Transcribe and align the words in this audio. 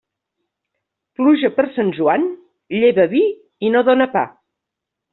Pluja 1.19 1.51
per 1.59 1.67
Sant 1.77 1.93
Joan, 1.99 2.27
lleva 2.79 3.09
vi 3.15 3.25
i 3.69 3.75
no 3.77 3.89
dóna 3.93 4.13
pa. 4.19 4.29